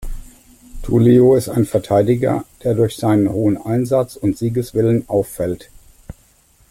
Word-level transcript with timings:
Tulio 0.81 1.35
ist 1.35 1.47
ein 1.47 1.63
Verteidiger, 1.65 2.43
der 2.63 2.73
durch 2.73 2.97
seinen 2.97 3.31
hohen 3.31 3.55
Einsatz 3.55 4.15
und 4.15 4.35
Siegeswillen 4.35 5.07
auffällt. 5.07 5.69